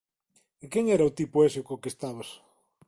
[0.63, 2.29] E quen era o tipo ese co que estabas?